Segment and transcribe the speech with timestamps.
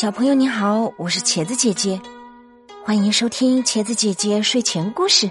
[0.00, 2.00] 小朋友你好，我是茄子姐姐，
[2.82, 5.30] 欢迎收听茄子姐姐睡前故事。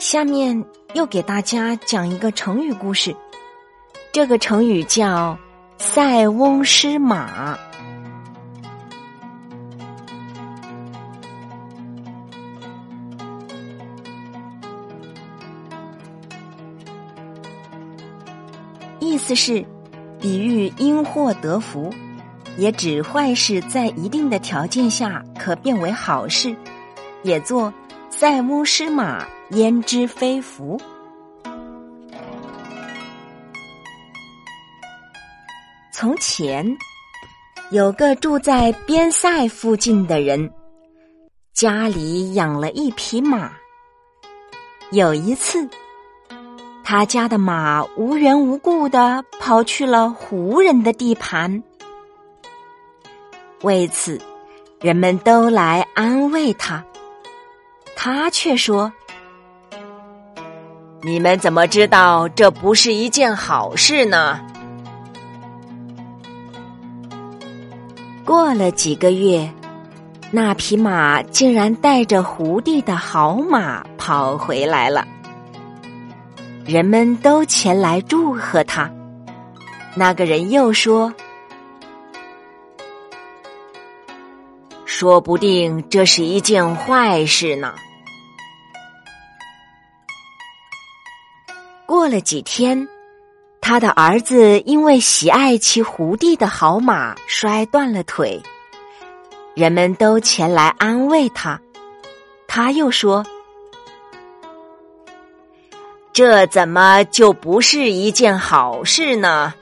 [0.00, 0.64] 下面
[0.94, 3.14] 又给大家讲一个成语故事，
[4.10, 5.38] 这个成语叫
[5.78, 7.56] “塞翁失马”。
[18.98, 19.64] 意思是。
[20.22, 21.92] 比喻因祸得福，
[22.56, 26.54] 也指坏事在一定的条件下可变为好事，
[27.24, 27.74] 也作
[28.08, 30.80] “塞翁失马，焉知非福”。
[35.92, 36.64] 从前
[37.72, 40.48] 有个住在边塞附近的人，
[41.52, 43.50] 家里养了一匹马。
[44.92, 45.68] 有一次。
[46.92, 51.62] 他家的马无缘无故的跑去了胡人的地盘，
[53.62, 54.20] 为此，
[54.78, 56.84] 人们都来安慰他，
[57.96, 58.92] 他却说
[61.00, 64.38] ：“你们怎么知道这不是一件好事呢？”
[68.22, 69.50] 过了几个月，
[70.30, 75.08] 那匹马竟然带着胡地的好马跑回来了。
[76.64, 78.90] 人们都前来祝贺他。
[79.94, 81.12] 那个人又说
[84.86, 87.74] ：“说不定这是一件坏事呢。”
[91.84, 92.88] 过了几天，
[93.60, 98.40] 他的儿子因为喜爱骑胡地的好马，摔断了腿。
[99.54, 101.60] 人们都前来安慰他。
[102.46, 103.26] 他又说。
[106.12, 109.54] 这怎么就不是一件好事呢？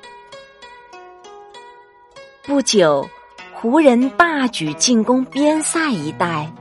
[2.43, 3.09] 不久，
[3.55, 6.53] 胡人大举进攻边塞一带，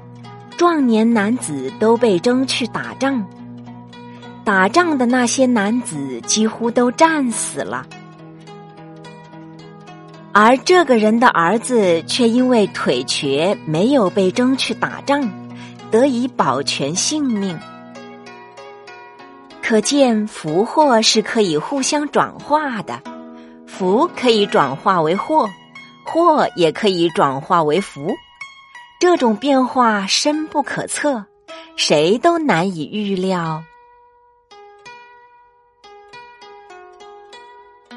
[0.55, 3.25] 壮年男子都被征去打仗。
[4.45, 7.83] 打仗的那些男子几乎都战死了，
[10.31, 15.27] 而这个人的儿子却因为腿瘸，没有被征去打仗，
[15.89, 17.57] 得以保全性命。
[19.69, 22.99] 可见福祸是可以互相转化的，
[23.67, 25.47] 福可以转化为祸，
[26.03, 28.11] 祸也可以转化为福，
[28.99, 31.23] 这种变化深不可测，
[31.75, 33.61] 谁都难以预料。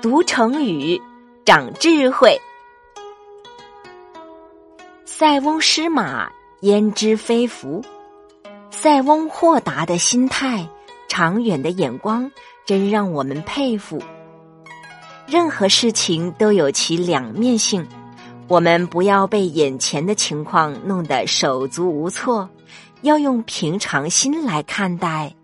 [0.02, 1.00] 读成语，
[1.42, 2.38] 长智慧。
[5.06, 6.30] 塞翁失马，
[6.60, 7.82] 焉知非福？
[8.70, 10.68] 塞翁豁达的心态。
[11.12, 12.32] 长远的眼光
[12.64, 14.02] 真让我们佩服。
[15.26, 17.86] 任何事情都有其两面性，
[18.48, 22.48] 我们不要被眼前的情况弄得手足无措，
[23.02, 25.34] 要用平常心来看待。